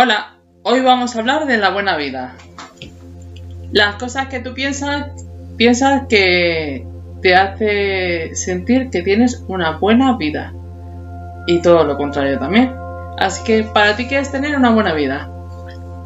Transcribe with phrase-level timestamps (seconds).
[0.00, 2.36] Hola, hoy vamos a hablar de la buena vida.
[3.72, 5.10] Las cosas que tú piensas,
[5.56, 6.86] piensas que
[7.20, 10.54] te hace sentir que tienes una buena vida.
[11.48, 12.72] Y todo lo contrario también.
[13.18, 15.32] Así que para ti qué es tener una buena vida.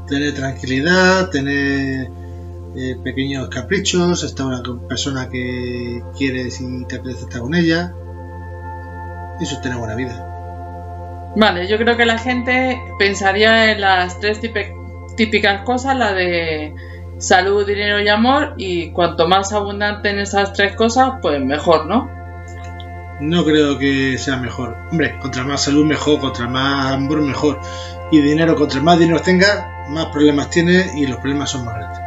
[0.08, 2.08] Tener tranquilidad, tener
[2.74, 7.92] eh, pequeños caprichos, estar una persona que quieres y te apetece estar con ella.
[9.38, 10.31] Eso es tener buena vida.
[11.36, 14.40] Vale, yo creo que la gente pensaría en las tres
[15.16, 16.74] típicas cosas, la de
[17.18, 22.10] salud, dinero y amor, y cuanto más abundante en esas tres cosas, pues mejor, ¿no?
[23.20, 24.76] No creo que sea mejor.
[24.90, 27.60] Hombre, contra más salud mejor, contra más amor mejor.
[28.10, 32.00] Y dinero, contra más dinero tenga, más problemas tiene y los problemas son más grandes.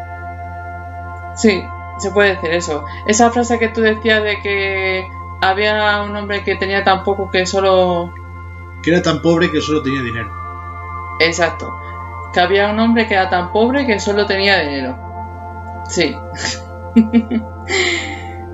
[1.38, 1.64] Sí,
[2.00, 2.84] se puede decir eso.
[3.08, 5.08] Esa frase que tú decías de que
[5.42, 8.14] había un hombre que tenía tan poco que solo...
[8.86, 10.32] Que era tan pobre que solo tenía dinero.
[11.20, 11.74] Exacto.
[12.32, 15.84] Que había un hombre que era tan pobre que solo tenía dinero.
[15.90, 16.16] Sí.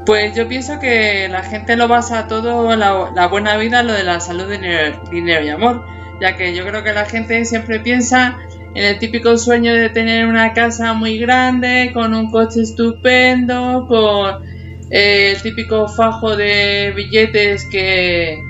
[0.05, 4.05] pues yo pienso que la gente lo basa todo, la, la buena vida, lo de
[4.05, 5.85] la salud, dinero, dinero y amor.
[6.21, 8.39] Ya que yo creo que la gente siempre piensa
[8.73, 14.45] en el típico sueño de tener una casa muy grande, con un coche estupendo, con
[14.89, 18.41] eh, el típico fajo de billetes que,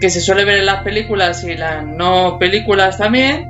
[0.00, 3.48] que se suele ver en las películas y las no películas también.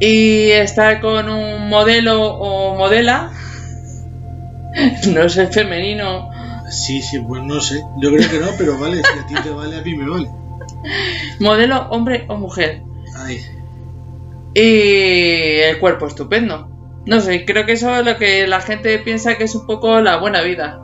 [0.00, 3.30] Y estar con un modelo o modela,
[5.14, 6.30] no sé, femenino,
[6.70, 7.80] Sí, sí, pues no sé.
[8.00, 10.30] Yo creo que no, pero vale, si a ti te vale, a mí me vale.
[11.38, 12.82] modelo hombre o mujer.
[14.54, 16.68] Y el cuerpo estupendo.
[17.06, 20.00] No sé, creo que eso es lo que la gente piensa que es un poco
[20.00, 20.78] la buena vida.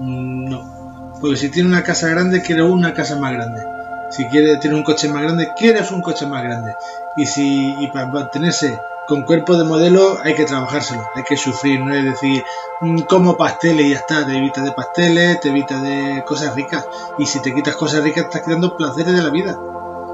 [0.00, 1.14] Mm, No.
[1.20, 3.62] Porque si tiene una casa grande, quiere una casa más grande.
[4.10, 6.74] Si quiere tener un coche más grande, quieres un coche más grande.
[7.16, 11.80] Y si y para mantenerse con cuerpo de modelo hay que trabajárselo, hay que sufrir,
[11.80, 12.42] no es decir,
[12.80, 16.86] mm, como pasteles y ya está, te evitas de pasteles, te evitas de cosas ricas.
[17.18, 19.58] Y si te quitas cosas ricas, estás quitando placeres de la vida.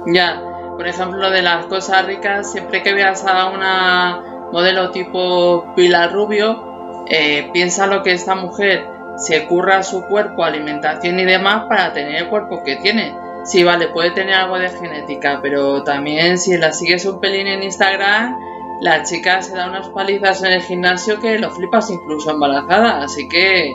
[0.06, 0.40] Ya,
[0.76, 4.22] por ejemplo, lo de las cosas ricas, siempre que veas a una
[4.52, 8.86] modelo tipo Pilar Rubio, eh, piensa lo que esta mujer
[9.16, 13.16] se curra su cuerpo, alimentación y demás para tener el cuerpo que tiene.
[13.44, 17.62] Sí, vale, puede tener algo de genética, pero también si la sigues un pelín en
[17.62, 18.36] Instagram,
[18.80, 23.02] la chica se da unas palizas en el gimnasio que lo flipas incluso embarazada.
[23.02, 23.72] Así que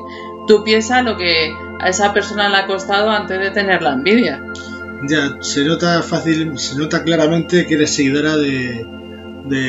[0.47, 4.41] tú piensas lo que a esa persona le ha costado antes de tener la envidia.
[5.07, 8.85] Ya, se nota fácil, se nota claramente que eres seguidora de,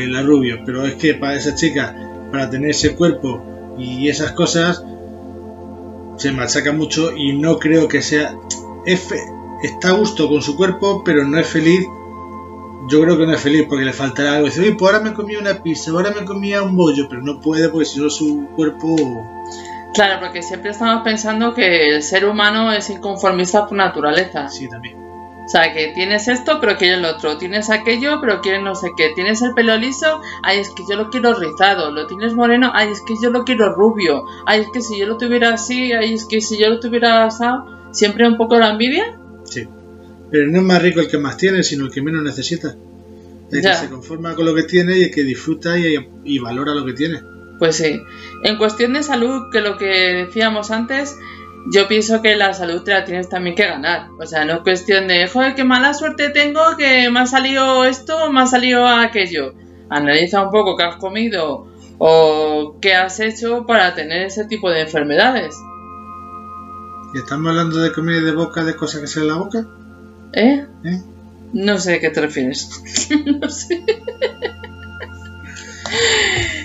[0.09, 1.95] la Rubio, pero es que para esa chica,
[2.33, 4.83] para tener ese cuerpo y esas cosas,
[6.17, 8.35] se machaca mucho y no creo que sea...
[8.87, 11.87] fe- está a gusto con su cuerpo, pero no es feliz.
[12.89, 14.47] Yo creo que no es feliz porque le faltará algo.
[14.47, 17.41] Dice, oye, pues ahora me comía una pizza, ahora me comía un bollo, pero no
[17.41, 18.97] puede porque si no su cuerpo...
[19.95, 24.49] Claro, porque siempre estamos pensando que el ser humano es inconformista por naturaleza.
[24.49, 24.97] Sí, también.
[25.49, 27.39] O sea, que tienes esto, pero quieres lo otro.
[27.39, 29.13] Tienes aquello, pero quieres no sé qué.
[29.15, 31.91] Tienes el pelo liso, ay, es que yo lo quiero rizado.
[31.91, 34.25] Lo tienes moreno, ay, es que yo lo quiero rubio.
[34.45, 37.25] Ay, es que si yo lo tuviera así, ay, es que si yo lo tuviera
[37.25, 37.65] asado.
[37.93, 39.19] Siempre un poco la envidia.
[40.31, 42.77] Pero no es más rico el que más tiene, sino el que menos necesita.
[43.51, 43.71] El Ya.
[43.73, 46.85] que se conforma con lo que tiene y el que disfruta y, y valora lo
[46.85, 47.21] que tiene.
[47.59, 48.01] Pues sí.
[48.45, 51.17] En cuestión de salud, que lo que decíamos antes,
[51.73, 54.09] yo pienso que la salud te la tienes también que ganar.
[54.21, 57.85] O sea, no es cuestión de, joder, qué mala suerte tengo, que me ha salido
[57.85, 59.55] esto, me ha salido aquello.
[59.91, 61.67] Analiza un poco qué has comido
[61.99, 65.57] o qué has hecho para tener ese tipo de enfermedades.
[67.15, 69.67] ¿Y estamos hablando de comida de boca, de cosas que salen en la boca?
[70.33, 70.65] ¿Eh?
[70.85, 71.01] ¿Eh?
[71.53, 72.69] No sé a qué te refieres.
[73.41, 73.83] no sé.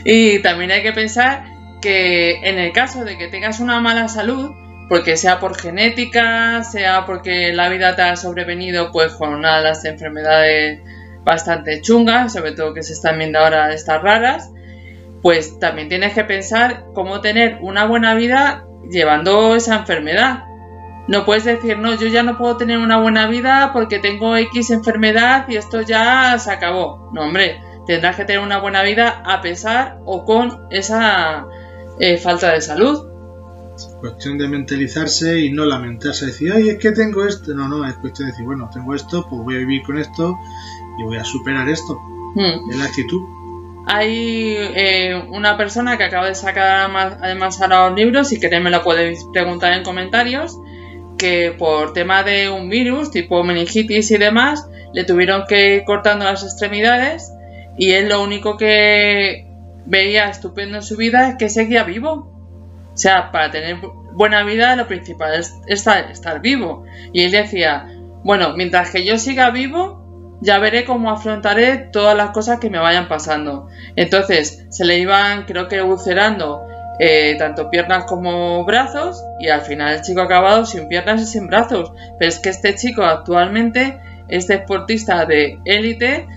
[0.06, 1.46] y también hay que pensar
[1.82, 4.52] que en el caso de que tengas una mala salud,
[4.90, 9.64] porque sea por genética, sea porque la vida te ha sobrevenido pues con una de
[9.64, 10.82] las enfermedades
[11.24, 14.52] bastante chungas, sobre todo que se están viendo ahora estas raras,
[15.22, 20.44] pues también tienes que pensar cómo tener una buena vida llevando esa enfermedad.
[21.08, 24.70] No puedes decir, no, yo ya no puedo tener una buena vida porque tengo X
[24.72, 27.10] enfermedad y esto ya se acabó.
[27.14, 31.46] No, hombre, tendrás que tener una buena vida a pesar o con esa
[32.00, 33.08] eh, falta de salud.
[34.00, 37.54] Cuestión de mentalizarse y no lamentarse, decir, ay, es que tengo esto.
[37.54, 40.38] No, no, es cuestión de decir, bueno, tengo esto, pues voy a vivir con esto
[41.00, 42.00] y voy a superar esto.
[42.36, 42.70] Hmm.
[42.72, 43.22] Es la actitud.
[43.86, 46.90] Hay eh, una persona que acaba de sacar
[47.22, 50.58] además- ahora un libro, si queréis me lo podéis preguntar en comentarios,
[51.18, 56.26] que por tema de un virus tipo meningitis y demás, le tuvieron que ir cortando
[56.26, 57.32] las extremidades
[57.78, 59.48] y él lo único que
[59.86, 62.30] veía estupendo en su vida es que seguía vivo.
[62.94, 66.86] O sea, para tener bu- buena vida lo principal es estar, estar vivo.
[67.12, 67.88] Y él decía,
[68.24, 72.78] bueno, mientras que yo siga vivo, ya veré cómo afrontaré todas las cosas que me
[72.78, 73.68] vayan pasando.
[73.96, 76.68] Entonces se le iban, creo que, ulcerando
[77.00, 81.26] eh, tanto piernas como brazos y al final el chico ha acabado sin piernas y
[81.26, 81.92] sin brazos.
[82.20, 86.28] Pero es que este chico actualmente es deportista de élite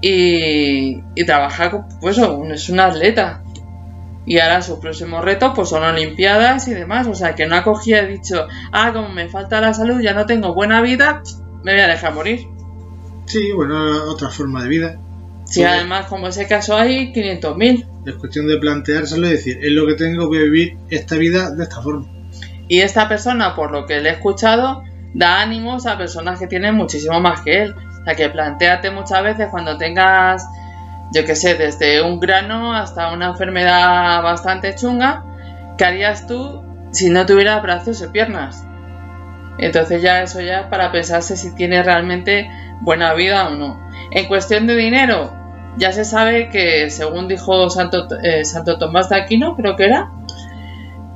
[0.00, 3.42] y, y trabaja, con- pues es un atleta.
[4.26, 7.06] Y ahora su próximo reto pues son Olimpiadas y demás.
[7.06, 10.12] O sea que no ha cogido y dicho, ah, como me falta la salud, ya
[10.12, 11.22] no tengo buena vida,
[11.64, 12.46] me voy a dejar morir.
[13.26, 13.76] Sí, bueno,
[14.10, 14.98] otra forma de vida.
[15.44, 17.86] Si Pues- además como ese caso hay 500.000.
[18.08, 21.50] Es cuestión de planteárselo y decir, es lo que tengo, voy a vivir esta vida
[21.50, 22.06] de esta forma.
[22.66, 24.82] Y esta persona, por lo que le he escuchado,
[25.12, 27.74] da ánimos a personas que tienen muchísimo más que él.
[27.74, 30.46] O sea que planteate muchas veces cuando tengas,
[31.12, 35.24] yo que sé, desde un grano hasta una enfermedad bastante chunga,
[35.76, 36.62] ¿qué harías tú
[36.92, 38.64] si no tuvieras brazos o piernas?
[39.58, 42.48] Entonces ya eso ya es para pensarse si tiene realmente
[42.80, 43.78] buena vida o no.
[44.12, 45.34] En cuestión de dinero,
[45.76, 50.10] ya se sabe que según dijo Santo, eh, Santo Tomás de Aquino, creo que era,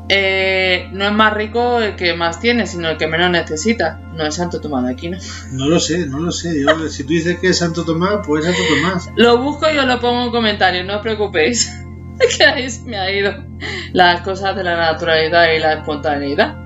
[0.09, 3.99] eh, no es más rico el que más tiene, sino el que menos necesita.
[4.15, 5.19] No es Santo Tomás de Aquino.
[5.53, 6.61] No lo sé, no lo sé.
[6.61, 9.11] Yo, si tú dices que es Santo Tomás, pues es Santo Tomás.
[9.17, 11.73] Lo busco y os lo pongo en comentarios, no os preocupéis.
[12.37, 13.33] que ahí se me ha ido
[13.93, 16.57] las cosas de la naturalidad y la espontaneidad.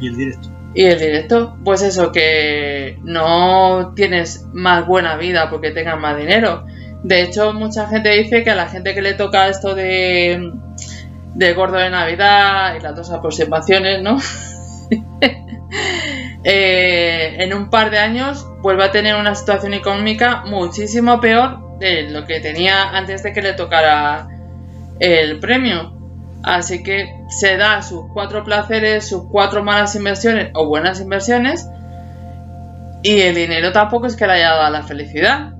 [0.00, 0.48] Y el directo.
[0.74, 6.64] Y el directo, pues eso, que no tienes más buena vida porque tengas más dinero.
[7.02, 10.52] De hecho, mucha gente dice que a la gente que le toca esto de,
[11.56, 14.18] gordo de Navidad y las dos aproximaciones, ¿no?
[16.44, 22.10] Eh, en un par de años vuelve a tener una situación económica muchísimo peor de
[22.10, 24.26] lo que tenía antes de que le tocara
[24.98, 25.96] el premio.
[26.42, 31.68] Así que se da sus cuatro placeres, sus cuatro malas inversiones o buenas inversiones.
[33.04, 35.52] Y el dinero tampoco es que le haya dado la felicidad.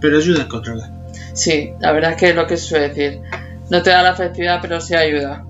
[0.00, 0.90] Pero ayuda a controlar.
[1.34, 3.20] Sí, la verdad es que es lo que se suele decir.
[3.70, 5.44] No te da la felicidad, pero sí ayuda.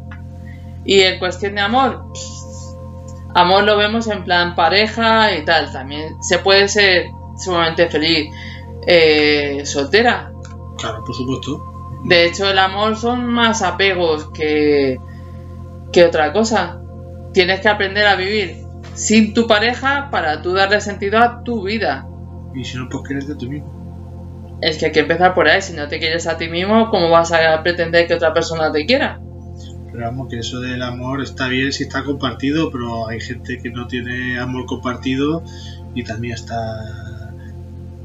[0.85, 2.05] Y en cuestión de amor,
[3.35, 5.73] amor lo vemos en plan pareja y tal.
[5.73, 7.07] También se puede ser
[7.37, 8.29] sumamente feliz
[8.87, 10.33] eh, soltera.
[10.79, 11.65] Claro, por supuesto.
[12.05, 14.99] De hecho, el amor son más apegos que,
[15.93, 16.81] que otra cosa.
[17.33, 18.57] Tienes que aprender a vivir
[18.95, 22.07] sin tu pareja para tú darle sentido a tu vida.
[22.55, 23.80] Y si no, pues quererte tú mismo.
[24.63, 25.63] Es que hay que empezar por ahí.
[25.63, 28.85] Si no te quieres a ti mismo, ¿cómo vas a pretender que otra persona te
[28.87, 29.21] quiera?
[29.93, 33.71] Pero vamos, que eso del amor está bien si está compartido, pero hay gente que
[33.71, 35.43] no tiene amor compartido
[35.95, 37.33] y también está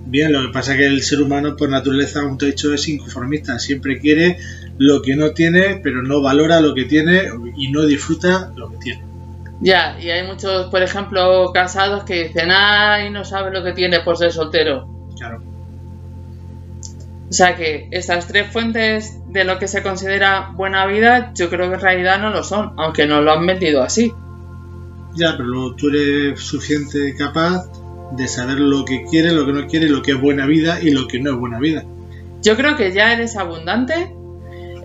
[0.06, 0.32] bien.
[0.34, 3.60] Lo que pasa es que el ser humano por naturaleza, un techo es inconformista.
[3.60, 4.38] Siempre quiere
[4.78, 7.24] lo que no tiene, pero no valora lo que tiene
[7.56, 9.04] y no disfruta lo que tiene.
[9.62, 14.02] Ya, y hay muchos, por ejemplo, casados que dicen, ay, no sabe lo que tiene
[14.02, 14.88] por ser soltero.
[15.18, 15.55] Claro.
[17.30, 21.70] O sea que estas tres fuentes de lo que se considera buena vida, yo creo
[21.70, 24.14] que en realidad no lo son, aunque no lo han vendido así.
[25.16, 27.68] Ya, pero tú eres suficiente capaz
[28.12, 30.92] de saber lo que quiere, lo que no quiere, lo que es buena vida y
[30.92, 31.84] lo que no es buena vida.
[32.44, 34.14] Yo creo que ya eres abundante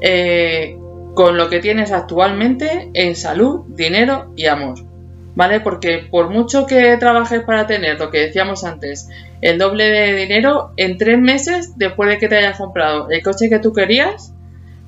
[0.01, 0.79] eh,
[1.15, 4.90] con lo que tienes actualmente en salud, dinero y amor.
[5.35, 5.61] ¿Vale?
[5.61, 9.09] Porque por mucho que trabajes para tener lo que decíamos antes,
[9.41, 13.49] el doble de dinero, en tres meses después de que te hayas comprado el coche
[13.49, 14.35] que tú querías,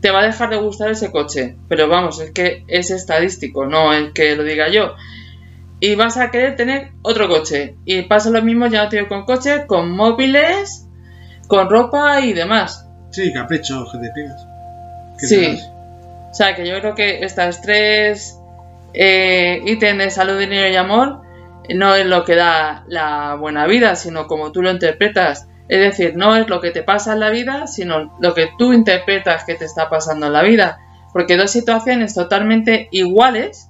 [0.01, 1.57] te va a dejar de gustar ese coche.
[1.69, 4.95] Pero vamos, es que es estadístico, no es que lo diga yo.
[5.79, 7.77] Y vas a querer tener otro coche.
[7.85, 10.87] Y pasa lo mismo, ya no te digo con coche, con móviles,
[11.47, 12.89] con ropa y demás.
[13.11, 14.47] Sí, capricho que te pegas.
[15.21, 15.37] ¿Qué Sí.
[15.41, 15.63] te?
[16.31, 18.39] O sea que yo creo que estas tres
[18.95, 21.23] eh, ítems de salud, dinero y amor
[21.75, 25.49] no es lo que da la buena vida, sino como tú lo interpretas.
[25.69, 28.73] Es decir, no es lo que te pasa en la vida, sino lo que tú
[28.73, 30.79] interpretas que te está pasando en la vida.
[31.13, 33.69] Porque dos situaciones totalmente iguales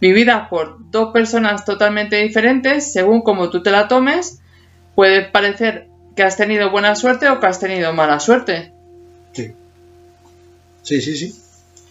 [0.00, 4.40] vividas por dos personas totalmente diferentes, según como tú te la tomes,
[4.94, 8.72] puede parecer que has tenido buena suerte o que has tenido mala suerte.
[9.32, 9.52] Sí.
[10.82, 11.43] Sí, sí, sí.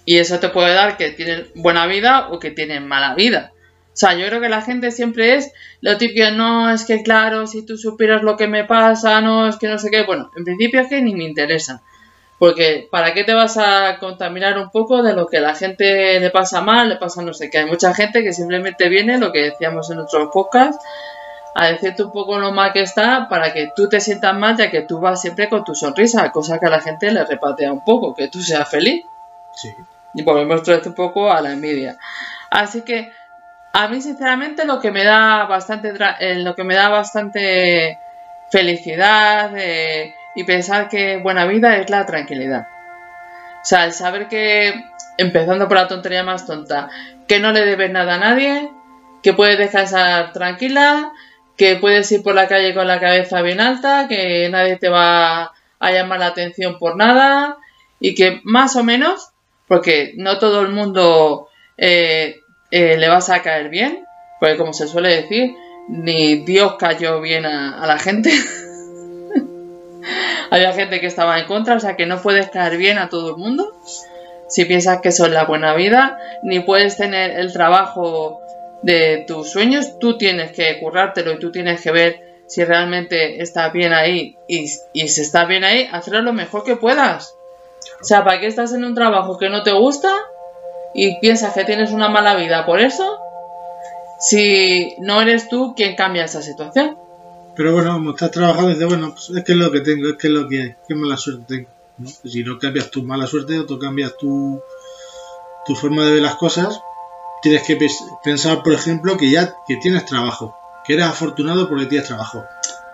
[0.05, 3.53] Y eso te puede dar que tienes buena vida o que tienes mala vida.
[3.93, 7.45] O sea, yo creo que la gente siempre es lo típico, no, es que claro,
[7.45, 10.01] si tú supieras lo que me pasa, no, es que no sé qué.
[10.01, 11.83] Bueno, en principio es que ni me interesa.
[12.39, 16.29] Porque ¿para qué te vas a contaminar un poco de lo que la gente le
[16.31, 17.59] pasa mal, le pasa no sé qué?
[17.59, 20.83] Hay mucha gente que simplemente viene, lo que decíamos en otros podcasts,
[21.55, 24.71] a decirte un poco lo mal que está para que tú te sientas mal, ya
[24.71, 27.83] que tú vas siempre con tu sonrisa, cosa que a la gente le repatea un
[27.83, 29.05] poco, que tú seas feliz.
[29.53, 29.69] Sí.
[30.13, 31.97] Y volvemos otra vez un poco a la envidia.
[32.49, 33.11] Así que
[33.73, 37.97] a mí sinceramente lo que me da bastante eh, lo que me da bastante
[38.51, 42.67] felicidad eh, y pensar que buena vida es la tranquilidad.
[43.63, 44.73] O sea, el saber que,
[45.17, 46.89] empezando por la tontería más tonta,
[47.27, 48.69] que no le debes nada a nadie,
[49.23, 51.13] que puedes descansar tranquila,
[51.57, 55.53] que puedes ir por la calle con la cabeza bien alta, que nadie te va
[55.79, 57.57] a llamar la atención por nada
[57.99, 59.32] y que más o menos,
[59.73, 61.47] porque no todo el mundo
[61.79, 64.05] eh, eh, le vas a caer bien,
[64.39, 65.55] porque como se suele decir,
[65.89, 68.29] ni Dios cayó bien a, la gente.
[70.51, 73.31] Había gente que estaba en contra, o sea que no puedes caer bien a todo
[73.31, 73.81] el mundo
[74.47, 78.41] si piensas que eso es la buena vida, ni puedes tener el trabajo
[78.83, 83.73] de tus sueños, tú tienes que currártelo y tú tienes que ver si realmente estás
[83.73, 87.35] bien ahí y, si estás bien ahí, hacerlo lo mejor que puedas.
[88.01, 90.13] O sea, ¿para qué estás en un trabajo que no te gusta
[90.93, 93.17] y piensas que tienes una mala vida por eso?
[94.19, 96.97] Si no eres tú quien cambia esa situación.
[97.55, 100.17] Pero bueno, como estás trabajando, dices, bueno, pues es que es lo que tengo, es
[100.17, 101.69] que es lo que hay, qué mala suerte tengo.
[102.23, 104.59] Si no cambias tu mala suerte o tú cambias tu,
[105.65, 106.81] tu forma de ver las cosas,
[107.43, 107.77] tienes que
[108.23, 112.43] pensar, por ejemplo, que ya que tienes trabajo, que eres afortunado porque tienes trabajo.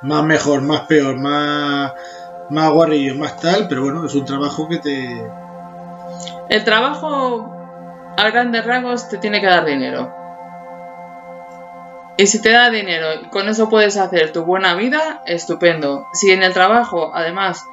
[0.01, 1.93] Más mejor, más peor, más,
[2.49, 5.31] más guarrillo, más tal, pero bueno, es un trabajo que te...
[6.49, 7.55] El trabajo
[8.17, 10.13] a grandes rasgos te tiene que dar dinero.
[12.17, 16.07] Y si te da dinero y con eso puedes hacer tu buena vida, estupendo.
[16.11, 17.65] Si en el trabajo, además,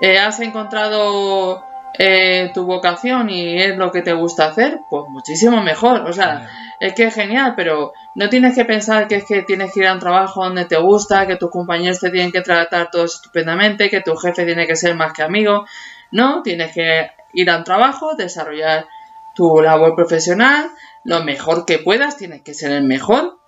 [0.00, 1.64] eh, has encontrado
[1.96, 6.00] eh, tu vocación y es lo que te gusta hacer, pues muchísimo mejor.
[6.08, 6.48] O sea,
[6.84, 9.86] es que es genial, pero no tienes que pensar que es que tienes que ir
[9.86, 13.88] a un trabajo donde te gusta, que tus compañeros te tienen que tratar todos estupendamente,
[13.88, 15.64] que tu jefe tiene que ser más que amigo.
[16.12, 18.86] No, tienes que ir a un trabajo, desarrollar
[19.34, 20.70] tu labor profesional,
[21.04, 23.38] lo mejor que puedas, tienes que ser el mejor.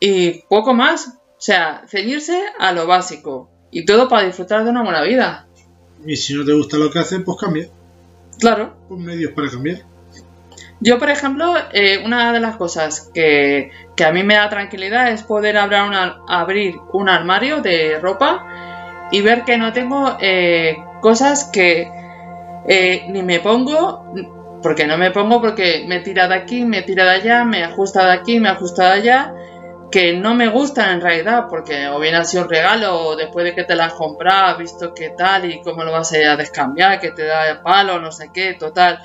[0.00, 1.18] Y poco más.
[1.38, 3.48] O sea, ceñirse a lo básico.
[3.70, 5.46] Y todo para disfrutar de una buena vida.
[6.04, 7.68] Y si no te gusta lo que hacen, pues cambia.
[8.40, 8.76] Claro.
[8.88, 9.95] Pon medios para cambiar.
[10.80, 13.70] Yo, por ejemplo, eh, una de las cosas que,
[14.04, 19.56] a mí me da tranquilidad es poder abrir, un armario de ropa y ver que
[19.56, 21.88] no tengo eh, cosas que
[22.68, 24.04] eh, ni me pongo,
[24.62, 28.04] porque no me pongo porque me tira de aquí, me tira de allá, me ajusta
[28.04, 29.34] de aquí, me ajusta de allá,
[29.90, 33.46] que no me gustan en realidad, porque o bien ha sido un regalo, o después
[33.46, 37.00] de que te las has visto qué tal y cómo lo vas a a descambiar,
[37.00, 38.98] que te da palo, no sé qué, total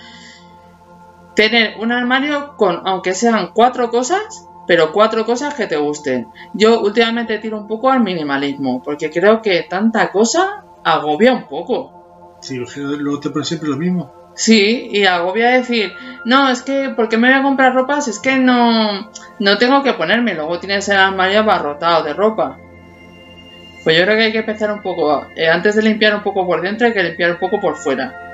[1.49, 6.27] tener un armario con, aunque sean cuatro cosas, pero cuatro cosas que te gusten.
[6.53, 12.37] Yo últimamente tiro un poco al minimalismo, porque creo que tanta cosa agobia un poco.
[12.41, 14.11] Si luego te pones siempre lo mismo.
[14.33, 15.93] Sí, y agobia decir,
[16.25, 18.07] no, es que, ¿por qué me voy a comprar ropas?
[18.07, 22.57] Es que no, no tengo que ponerme, luego tienes el armario abarrotado de ropa.
[23.83, 26.45] Pues yo creo que hay que empezar un poco, eh, antes de limpiar un poco
[26.45, 28.30] por dentro, hay que limpiar un poco por fuera.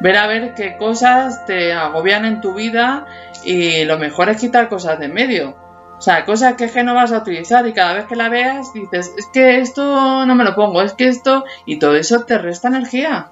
[0.00, 3.06] Ver a ver qué cosas te agobian en tu vida
[3.44, 5.56] y lo mejor es quitar cosas de en medio.
[5.98, 8.28] O sea, cosas que es que no vas a utilizar y cada vez que la
[8.28, 11.44] veas dices, es que esto no me lo pongo, es que esto...
[11.64, 13.28] Y todo eso te resta energía.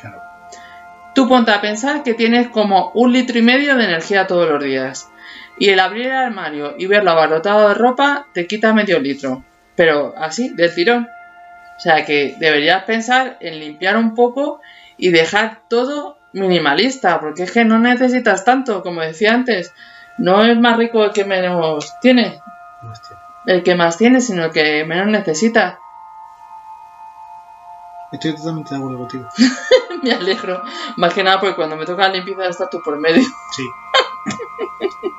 [0.00, 0.20] Claro.
[1.14, 4.62] Tú ponte a pensar que tienes como un litro y medio de energía todos los
[4.62, 5.08] días.
[5.58, 9.42] Y el abrir el armario y verlo abarrotado de ropa te quita medio litro.
[9.74, 11.08] Pero así, del tirón.
[11.78, 14.60] O sea que deberías pensar en limpiar un poco
[15.00, 19.72] y dejar todo minimalista, porque es que no necesitas tanto, como decía antes.
[20.18, 22.40] No es más rico el que menos tiene,
[23.46, 25.78] el que más tiene, sino el que menos necesita.
[28.12, 29.28] Estoy totalmente de acuerdo contigo.
[30.02, 30.62] Me alegro.
[30.96, 33.22] Más que nada porque cuando me toca la limpieza estás tú por medio.
[33.22, 33.64] Sí.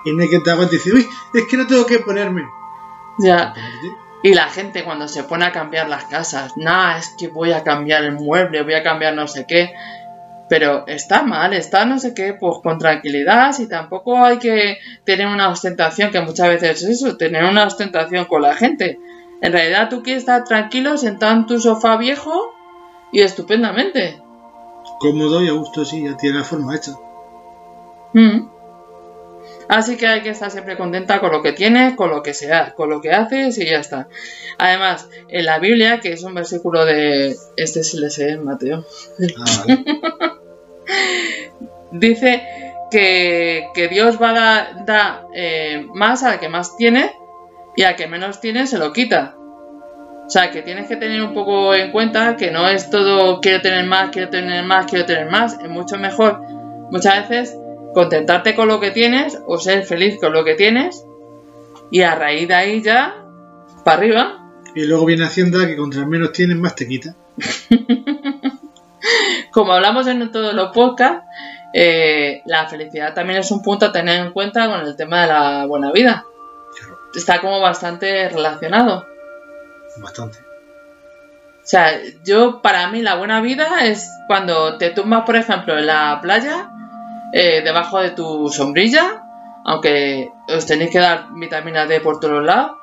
[0.05, 2.49] y no hay que te y dice, uy, es que no tengo que ponerme.
[3.19, 3.53] Ya.
[4.23, 7.63] Y la gente cuando se pone a cambiar las casas, nada, es que voy a
[7.63, 9.73] cambiar el mueble, voy a cambiar no sé qué.
[10.47, 15.27] Pero está mal, está no sé qué, pues con tranquilidad, y tampoco hay que tener
[15.27, 18.99] una ostentación, que muchas veces es eso, tener una ostentación con la gente.
[19.41, 22.53] En realidad tú quieres estar tranquilo, sentado en tu sofá viejo
[23.11, 24.21] y estupendamente.
[24.99, 26.91] Cómodo y a gusto, sí, ya tiene la forma hecha.
[28.13, 28.60] Mm.
[29.67, 32.73] Así que hay que estar siempre contenta con lo que tienes, con lo que sea,
[32.75, 34.07] con lo que haces y ya está.
[34.57, 38.85] Además, en la Biblia, que es un versículo de este se le sé Mateo,
[39.37, 39.85] Ah, vale.
[41.91, 42.43] dice
[42.89, 47.11] que, que Dios va a dar da, eh, más al que más tiene
[47.75, 49.35] y al que menos tiene se lo quita.
[50.25, 53.61] O sea, que tienes que tener un poco en cuenta que no es todo quiero
[53.61, 55.57] tener más, quiero tener más, quiero tener más.
[55.61, 56.41] Es mucho mejor
[56.91, 57.57] muchas veces
[57.93, 61.03] contentarte con lo que tienes o ser feliz con lo que tienes
[61.91, 63.15] y a raíz de ahí ya
[63.83, 64.37] para arriba.
[64.75, 67.15] Y luego viene Hacienda que contra menos tienes, más te quita.
[69.51, 71.25] Como hablamos en todos los podcasts,
[71.73, 75.27] eh, la felicidad también es un punto a tener en cuenta con el tema de
[75.27, 76.25] la buena vida.
[76.77, 79.05] Claro, Está como bastante relacionado.
[79.97, 80.39] bastante.
[80.39, 81.91] O sea,
[82.23, 86.69] yo, para mí, la buena vida es cuando te tumbas, por ejemplo, en la playa,
[87.33, 89.23] eh, debajo de tu sombrilla,
[89.65, 92.77] aunque os tenéis que dar vitamina D por todos lados.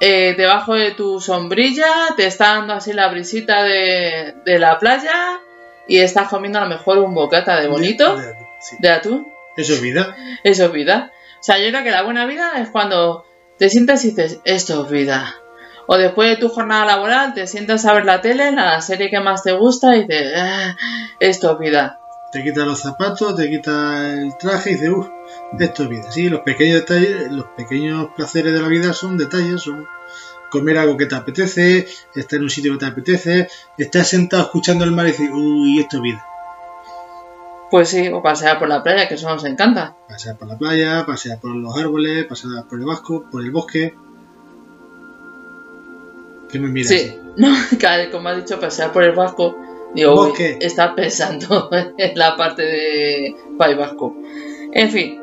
[0.00, 1.86] eh, debajo de tu sombrilla,
[2.16, 5.40] te está dando así la brisita de, de la playa
[5.88, 8.76] y estás comiendo a lo mejor un bocata de bonito, De- de- sí.
[8.78, 9.26] de atún.
[9.56, 10.14] Eso es vida.
[10.44, 11.10] Eso es vida.
[11.40, 13.24] O sea, yo creo que la buena vida es cuando
[13.58, 15.34] te sientas y dices, esto es vida.
[15.88, 19.18] O después de tu jornada laboral te sientas a ver la tele, la serie que
[19.20, 20.76] más te gusta y dices, "Ah,
[21.18, 21.98] esto es vida.
[22.38, 25.08] Te quita los zapatos, te quita el traje y dices, uff,
[25.58, 26.12] esto es vida.
[26.12, 29.88] Sí, los pequeños detalles, los pequeños placeres de la vida son detalles, son
[30.48, 34.84] comer algo que te apetece, estar en un sitio que te apetece, estar sentado escuchando
[34.84, 36.24] el mar y decir, uy, esto es vida.
[37.72, 39.96] Pues sí, o pasear por la playa, que eso nos encanta.
[40.08, 43.96] Pasear por la playa, pasear por los árboles, pasear por el vasco, por el bosque.
[46.48, 46.88] ¿Qué me miras?
[46.88, 47.48] Sí, no,
[48.12, 49.56] como ha dicho, pasear por el Vasco,
[49.94, 54.14] digo, está pensando en la parte de País Vasco.
[54.72, 55.20] En fin,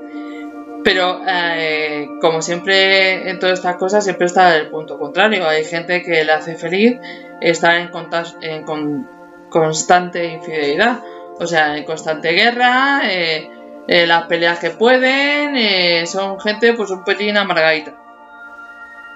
[0.84, 5.47] pero eh, como siempre en todas estas cosas, siempre está el punto contrario.
[5.47, 6.97] Hay gente que le hace feliz
[7.41, 7.89] estar en,
[8.41, 9.08] en con-
[9.49, 10.99] constante infidelidad,
[11.39, 13.49] o sea, en constante guerra, eh,
[13.88, 17.95] eh, las peleas que pueden, son gente pues un pelín amargadita.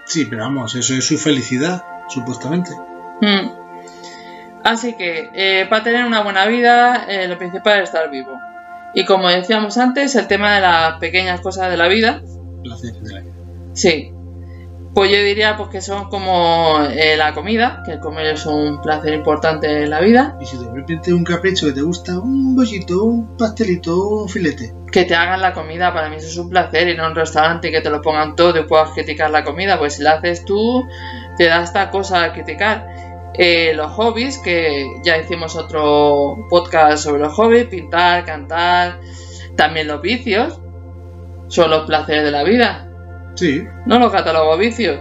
[0.06, 2.72] Sí, pero vamos, eso es su felicidad, supuestamente.
[3.22, 3.59] Mm.
[4.70, 8.32] Así que, eh, para tener una buena vida, eh, lo principal es estar vivo.
[8.94, 12.22] Y como decíamos antes, el tema de las pequeñas cosas de la vida,
[12.64, 13.34] Placer de la vida.
[13.74, 14.14] sí.
[14.94, 18.82] Pues yo diría pues que son como eh, la comida, que el comer es un
[18.82, 22.56] placer importante en la vida, Y si de repente un capricho que te gusta, un
[22.56, 24.74] bollito, un pastelito, un filete.
[24.92, 27.70] que te hagan la comida, para mí eso es un placer, ir a un restaurante
[27.70, 30.44] y que te lo pongan todo y puedas criticar la comida, pues si la haces
[30.44, 30.88] tú,
[31.38, 32.88] te da esta cosa a criticar.
[33.42, 39.00] Eh, los hobbies, que ya hicimos otro podcast sobre los hobbies, pintar, cantar,
[39.56, 40.60] también los vicios,
[41.48, 42.90] son los placeres de la vida,
[43.36, 45.00] Sí, no los catalogo vicios.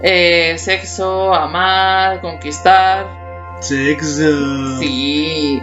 [0.00, 3.04] Eh, sexo, amar, conquistar,
[3.60, 4.78] sexo.
[4.78, 5.60] Sí,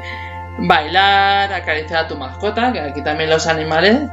[0.59, 4.09] bailar, acariciar a tu mascota, que aquí también los animales.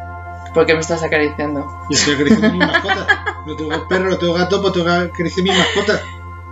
[0.55, 1.67] ¿Por qué me estás acariciando?
[1.91, 3.25] Yo estoy acariciando mi mascota.
[3.47, 6.01] No tengo perro, no tengo gato, pues tengo que acariciar mi mascota.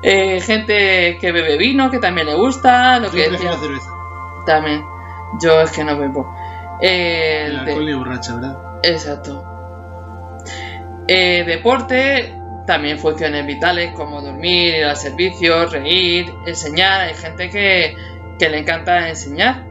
[0.03, 3.91] Eh, gente que bebe vino, que también le gusta, lo Yo que prefiero cerveza.
[4.47, 4.85] también.
[5.43, 6.33] Yo es que no bebo.
[6.81, 8.59] Eh, El de- alcohol ni borracha, ¿verdad?
[8.83, 9.45] Exacto.
[11.09, 12.35] Eh, deporte,
[12.67, 17.01] también funciones vitales como dormir, ir al servicio, reír, enseñar.
[17.03, 17.95] Hay gente que,
[18.39, 19.65] que le encanta enseñar.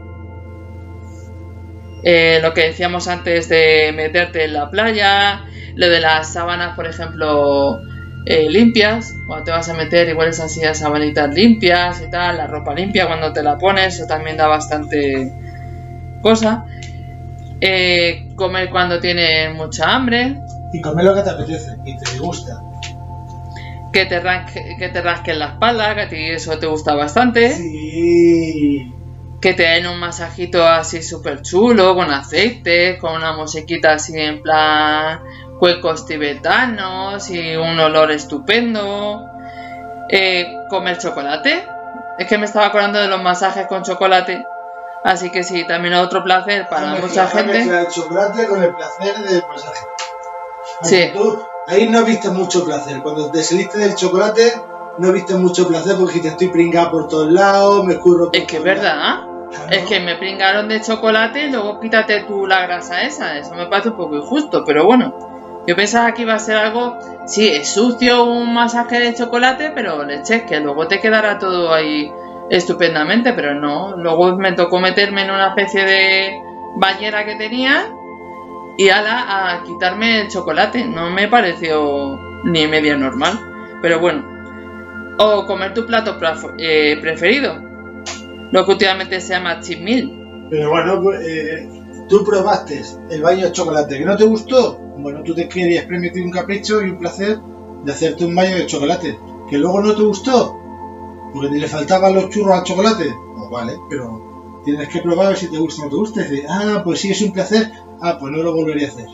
[2.04, 6.88] Eh, lo que decíamos antes de meterte en la playa, lo de las sábanas, por
[6.88, 7.80] ejemplo,
[8.26, 12.38] eh, limpias, cuando te vas a meter igual es así las sabanitas limpias y tal,
[12.38, 15.32] la ropa limpia cuando te la pones, eso también da bastante
[16.22, 16.66] cosa.
[17.62, 20.38] Eh, comer cuando tienes mucha hambre,
[20.74, 22.62] Y comer lo que te apetece y te gusta.
[23.94, 27.52] que te, rasque- que te rasquen la espalda, que a ti eso te gusta bastante,
[27.54, 28.92] Sí.
[29.40, 34.42] que te den un masajito así súper chulo, con aceite, con una musiquita así en
[34.42, 35.20] plan
[35.60, 39.26] cuecos tibetanos y un olor estupendo.
[40.10, 41.68] Eh, comer chocolate.
[42.18, 44.46] Es que me estaba acordando de los masajes con chocolate.
[45.04, 47.62] Así que sí, también otro placer para mucha gente.
[47.62, 49.86] el chocolate con el placer del masaje.
[50.82, 51.12] Sí.
[51.14, 53.02] Tú ahí no viste mucho placer.
[53.02, 54.54] Cuando te saliste del chocolate,
[54.98, 58.46] no viste mucho placer porque dijiste estoy pringado por todos lados, me escurro por Es
[58.46, 58.96] que es verdad.
[58.96, 59.36] lados".
[59.70, 63.38] Es que me pringaron de chocolate y luego quítate tú la grasa esa.
[63.38, 65.35] Eso me parece un poco injusto, pero bueno.
[65.68, 70.04] Yo pensaba que iba a ser algo, sí, es sucio un masaje de chocolate, pero
[70.04, 72.12] leche, que luego te quedará todo ahí
[72.50, 73.96] estupendamente, pero no.
[73.98, 76.34] Luego me tocó meterme en una especie de
[76.76, 77.92] bañera que tenía
[78.78, 80.86] y ala a quitarme el chocolate.
[80.86, 83.40] No me pareció ni media normal,
[83.82, 84.24] pero bueno.
[85.18, 86.18] O comer tu plato
[86.60, 87.56] eh, preferido,
[88.52, 90.48] lo que últimamente se llama cheat meal.
[90.50, 91.70] Pero bueno, pues, eh,
[92.08, 94.80] tú probaste el baño de chocolate, que no te gustó.
[94.98, 97.40] Bueno, tú te querías permitir un capricho y un placer
[97.84, 99.20] de hacerte un baño de chocolate.
[99.50, 100.58] Que luego no te gustó,
[101.34, 103.16] porque te le faltaban los churros al chocolate.
[103.38, 106.22] Pues vale, pero tienes que probar a ver si te gusta o no te gusta.
[106.22, 107.72] Y decir, ah, pues sí, es un placer.
[108.02, 109.08] Ah, pues no lo volvería a hacer.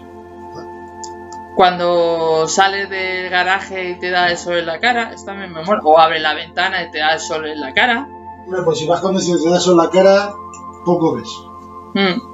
[1.56, 5.64] Cuando sales del garaje y te da el sol en la cara, esto también me
[5.64, 5.82] mola.
[5.84, 8.08] O abres la ventana y te da el sol en la cara.
[8.48, 10.34] Bueno, pues si vas con si te das en la cara,
[10.86, 11.30] poco ves.
[11.94, 12.31] Mm.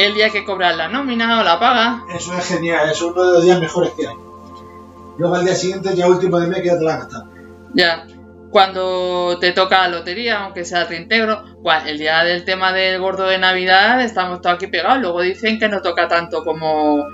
[0.00, 2.06] El día que cobras la nómina o la paga.
[2.16, 4.14] Eso es genial, eso es uno de los días mejores que hay.
[5.18, 7.30] Luego al día siguiente, ya último de mes, que ya te la has gastado.
[7.74, 8.06] Ya.
[8.50, 13.26] Cuando te toca la lotería, aunque sea reintegro, pues el día del tema del gordo
[13.26, 15.02] de Navidad estamos todos aquí pegados.
[15.02, 17.04] Luego dicen que no toca tanto como,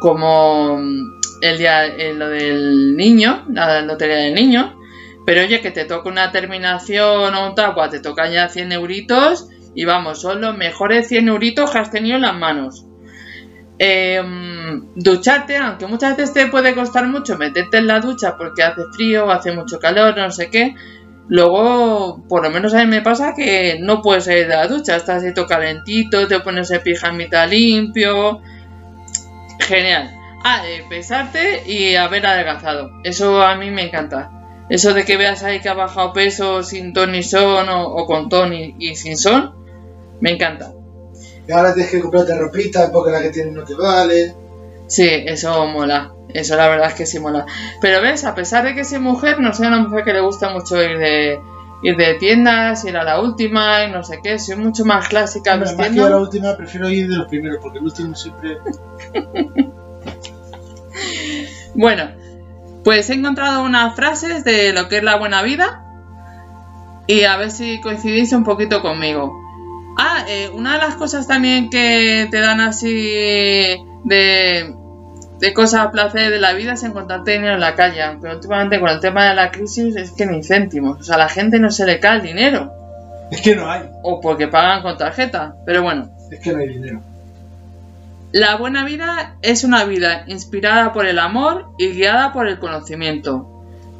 [0.00, 4.80] como mm, el día eh, lo del niño, la lotería del niño.
[5.26, 8.72] Pero oye, que te toca una terminación o un tal, pues te tocan ya 100
[8.72, 12.86] euritos y vamos, son los mejores 100 euritos que has tenido en las manos.
[13.78, 14.22] Eh,
[14.94, 19.30] ducharte, aunque muchas veces te puede costar mucho meterte en la ducha porque hace frío,
[19.30, 20.74] hace mucho calor, no sé qué.
[21.28, 24.96] Luego, por lo menos a mí me pasa que no puedes salir de la ducha,
[24.96, 28.40] estás todo calentito, te pones el pijamita limpio.
[29.60, 30.10] Genial.
[30.44, 32.90] Ah, pesarte y haber adelgazado.
[33.04, 34.30] Eso a mí me encanta.
[34.68, 38.06] Eso de que veas ahí que ha bajado peso sin ton ni son o, o
[38.06, 39.54] con ton y, y sin son,
[40.22, 40.72] me encanta.
[41.46, 44.34] Y ahora tienes que comprarte ropita porque la que tienes no te vale.
[44.86, 46.12] Sí, eso mola.
[46.28, 47.44] Eso la verdad es que sí mola.
[47.80, 50.50] Pero ves, a pesar de que soy mujer, no soy una mujer que le gusta
[50.50, 51.40] mucho ir de
[51.82, 54.38] ir de tiendas, ir a la última y no sé qué.
[54.38, 57.58] Soy mucho más clásica Hombre, más que a la última, prefiero ir de los primeros
[57.60, 58.58] porque el último siempre.
[61.74, 62.10] Bueno,
[62.84, 65.82] pues he encontrado unas frases de lo que es la buena vida
[67.06, 69.41] y a ver si coincidís un poquito conmigo.
[69.98, 72.92] Ah, eh, una de las cosas también que te dan así
[74.04, 74.74] de,
[75.38, 78.02] de cosas a placer de la vida es encontrarte dinero en la calle.
[78.02, 81.00] Aunque últimamente con el tema de la crisis es que ni céntimos.
[81.00, 82.72] O sea, a la gente no se le cae el dinero.
[83.30, 83.82] Es que no hay.
[84.02, 85.54] O porque pagan con tarjeta.
[85.66, 87.00] Pero bueno, Es que no hay dinero.
[88.32, 93.48] la buena vida es una vida inspirada por el amor y guiada por el conocimiento.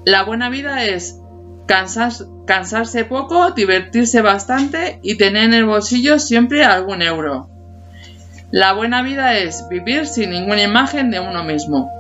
[0.05, 1.19] La buena vida es
[1.67, 7.49] cansar- cansarse poco, divertirse bastante y tener en el bolsillo siempre algún euro.
[8.51, 11.91] La buena vida es vivir sin ninguna imagen de uno mismo.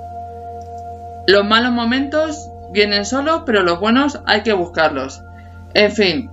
[1.27, 5.23] Los malos momentos vienen solos, pero los buenos hay que buscarlos.
[5.75, 6.31] En fin,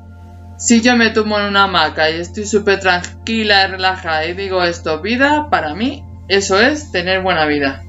[0.57, 4.63] si yo me tumbo en una hamaca y estoy súper tranquila y relajada y digo
[4.63, 7.81] esto, vida, para mí, eso es tener buena vida.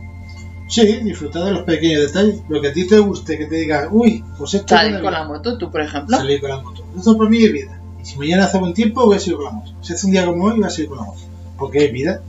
[0.70, 2.42] Sí, disfrutar de los pequeños detalles.
[2.48, 5.02] Lo que a ti te guste, que te digas, uy, pues esto es Salir con
[5.02, 5.10] vida".
[5.10, 6.16] la moto, tú por ejemplo.
[6.16, 6.84] Salir con la moto.
[6.96, 7.80] Eso por mí es vida.
[8.00, 9.72] Y si mañana hace buen tiempo, voy a seguir con la moto.
[9.82, 11.20] Si hace un día como hoy, voy a seguir con la moto.
[11.58, 12.20] Porque es vida.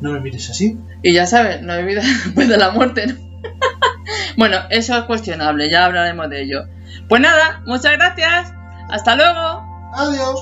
[0.00, 0.76] No me mires así.
[1.02, 3.14] Y ya sabes, no hay vida después de la muerte, ¿no?
[4.36, 6.64] bueno, eso es cuestionable, ya hablaremos de ello.
[7.08, 8.52] Pues nada, muchas gracias.
[8.90, 9.92] Hasta luego.
[9.94, 10.40] Adiós.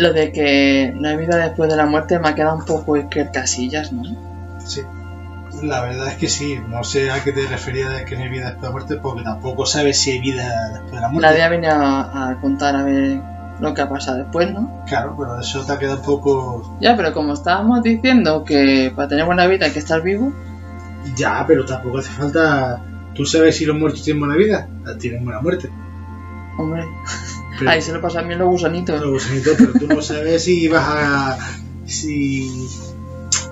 [0.00, 2.94] Lo de que no hay vida después de la muerte me ha quedado un poco
[3.10, 4.02] que casillas, ¿no?
[4.64, 4.80] Sí.
[5.62, 6.58] La verdad es que sí.
[6.68, 8.96] No sé a qué te refería de que no hay vida después de la muerte,
[8.96, 11.28] porque tampoco sabes si hay vida después de la muerte.
[11.28, 13.20] Nadie ha venido a, a contar a ver
[13.60, 14.82] lo que ha pasado después, ¿no?
[14.86, 16.78] Claro, pero eso te ha quedado un poco.
[16.80, 20.32] Ya, pero como estábamos diciendo que para tener buena vida hay que estar vivo,
[21.14, 22.80] Ya, pero tampoco hace falta.
[23.14, 24.66] ¿Tú sabes si los muertos tienen buena vida?
[24.98, 25.68] Tienen buena muerte.
[26.58, 26.84] hombre,
[27.60, 28.98] Pero, ahí se lo pasan bien los gusanitos.
[28.98, 31.38] Pero, gusanito, pero tú no sabes si vas a.
[31.84, 32.50] si.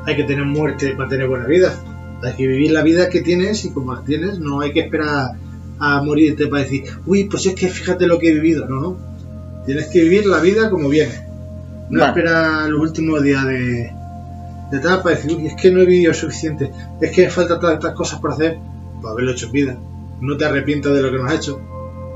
[0.06, 1.78] hay que tener muerte para tener buena vida.
[2.22, 5.32] Hay que vivir la vida que tienes y como la tienes, no hay que esperar
[5.78, 8.66] a morirte para decir, uy, pues es que fíjate lo que he vivido.
[8.66, 8.96] No, no.
[9.66, 11.26] Tienes que vivir la vida como viene.
[11.90, 12.10] No Vale.
[12.10, 13.92] esperar los últimos días de,
[14.70, 16.72] de tal para decir, uy, es que no he vivido suficiente.
[17.00, 18.58] Es que me faltan tantas cosas por hacer.
[19.00, 19.78] Pues haberlo hecho en vida.
[20.20, 21.60] No te arrepientas de lo que no has hecho.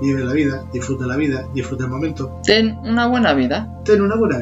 [0.02, 2.40] Vive la vida, disfruta la vida, disfruta el momento.
[2.42, 3.72] Ten una buena vida.
[3.84, 4.40] Ten una buena vida.